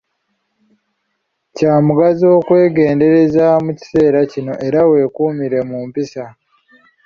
Kya 1.55 1.73
mugaso 1.87 2.25
okwegendereza 2.39 3.45
mu 3.65 3.71
kiseera 3.77 4.19
kino, 4.31 4.53
era 4.67 4.79
weekuumire 4.89 5.59
mu 5.69 5.77
mpisa. 5.87 6.23